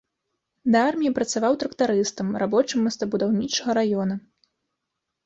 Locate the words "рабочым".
2.45-2.79